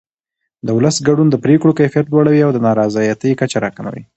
[0.65, 4.03] د ولس ګډون د پرېکړو کیفیت لوړوي او د نارضایتۍ کچه راکموي